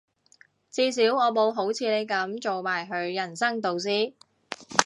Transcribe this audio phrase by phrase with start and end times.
[0.71, 4.15] 至少我冇好似你噉做埋佢人生導師